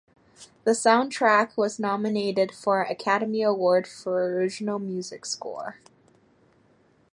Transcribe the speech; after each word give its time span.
The 0.63 0.71
soundtrack 0.71 1.55
was 1.55 1.77
nominated 1.77 2.51
for 2.51 2.81
an 2.81 2.91
Academy 2.91 3.43
Award 3.43 3.85
for 3.85 4.25
Original 4.35 4.79
Music 4.79 5.27
Score. 5.27 5.77